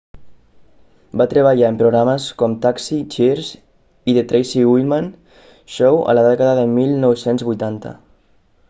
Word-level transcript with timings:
va 1.21 1.27
treballar 1.33 1.67
en 1.73 1.77
programes 1.81 2.25
com 2.39 2.55
taxi 2.63 2.97
cheers 3.17 3.51
i 4.13 4.17
the 4.19 4.25
tracy 4.33 4.65
ullman 4.73 5.13
show 5.77 6.03
a 6.15 6.19
la 6.21 6.27
dècada 6.31 6.59
de 6.63 6.67
1980 6.75 7.97